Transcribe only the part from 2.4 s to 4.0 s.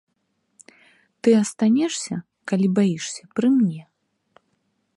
калі баішся, пры мне.